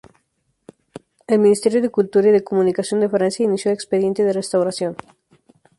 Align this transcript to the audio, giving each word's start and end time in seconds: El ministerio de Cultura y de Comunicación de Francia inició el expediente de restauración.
El 1.27 1.37
ministerio 1.37 1.79
de 1.79 1.89
Cultura 1.91 2.27
y 2.27 2.31
de 2.31 2.43
Comunicación 2.43 3.01
de 3.01 3.09
Francia 3.09 3.43
inició 3.45 3.69
el 3.69 3.75
expediente 3.75 4.23
de 4.23 4.33
restauración. 4.33 4.97